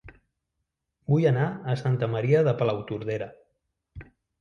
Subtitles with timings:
[1.13, 3.33] Vull anar a Santa Maria de Palautordera